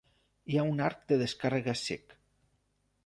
Hi 0.53 0.57
ha 0.57 0.63
un 0.69 0.79
arc 0.85 1.03
de 1.13 1.19
descàrrega 1.23 1.77
cec. 1.83 2.17